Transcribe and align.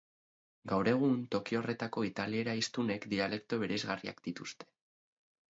Gaur 0.69 0.87
egun, 0.93 1.19
toki 1.35 1.59
horretako 1.59 2.05
italiera 2.07 2.57
hiztunek 2.61 3.07
dialekto 3.13 3.61
bereizgarriak 3.67 4.27
dituzte. 4.31 4.71